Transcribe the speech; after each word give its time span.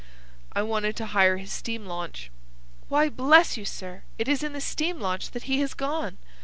"I 0.51 0.63
wanted 0.63 0.95
to 0.95 1.05
hire 1.05 1.37
his 1.37 1.51
steam 1.53 1.85
launch." 1.85 2.31
"Why, 2.89 3.07
bless 3.07 3.55
you, 3.55 3.65
sir, 3.65 4.01
it 4.17 4.27
is 4.27 4.41
in 4.41 4.53
the 4.53 4.59
steam 4.59 4.99
launch 4.99 5.29
that 5.29 5.43
he 5.43 5.59
has 5.59 5.75
gone. 5.75 6.17